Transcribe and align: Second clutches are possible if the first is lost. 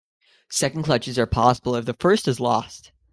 Second 0.49 0.81
clutches 0.83 1.19
are 1.19 1.27
possible 1.27 1.75
if 1.75 1.85
the 1.85 1.93
first 1.93 2.27
is 2.27 2.39
lost. 2.39 2.91